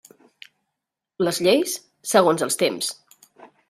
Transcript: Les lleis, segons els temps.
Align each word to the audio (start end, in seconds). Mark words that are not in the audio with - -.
Les 1.27 1.41
lleis, 1.49 1.77
segons 2.17 2.49
els 2.51 2.63
temps. 2.67 2.95